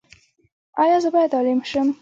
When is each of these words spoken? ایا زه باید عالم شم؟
ایا 0.83 0.97
زه 1.03 1.09
باید 1.13 1.35
عالم 1.35 1.59
شم؟ 1.69 1.87